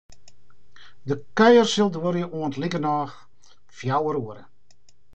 De 1.07 1.15
kuier 1.37 1.67
sil 1.73 1.89
duorje 1.93 2.25
oant 2.39 2.59
likernôch 2.61 3.15
fjouwer 3.77 4.15
oere. 4.23 4.43